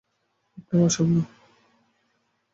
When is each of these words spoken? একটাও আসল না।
একটাও 0.57 0.81
আসল 0.85 1.07
না। 1.07 1.23